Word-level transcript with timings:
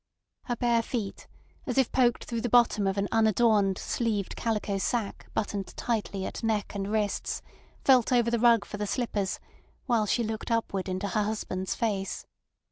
Her 0.45 0.55
bare 0.55 0.81
feet, 0.81 1.27
as 1.67 1.77
if 1.77 1.91
poked 1.91 2.23
through 2.23 2.41
the 2.41 2.49
bottom 2.49 2.87
of 2.87 2.97
an 2.97 3.07
unadorned, 3.11 3.77
sleeved 3.77 4.35
calico 4.35 4.79
sack 4.79 5.27
buttoned 5.35 5.77
tightly 5.77 6.25
at 6.25 6.41
neck 6.41 6.73
and 6.73 6.91
wrists, 6.91 7.43
felt 7.85 8.11
over 8.11 8.31
the 8.31 8.39
rug 8.39 8.65
for 8.65 8.77
the 8.77 8.87
slippers 8.87 9.39
while 9.85 10.07
she 10.07 10.23
looked 10.23 10.49
upward 10.49 10.89
into 10.89 11.09
her 11.09 11.21
husband's 11.21 11.75
face. 11.75 12.25